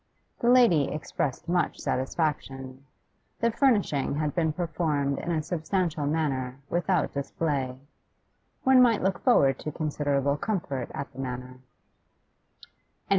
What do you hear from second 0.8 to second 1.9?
expressed much